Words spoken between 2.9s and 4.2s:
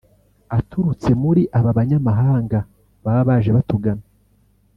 baba baje batugana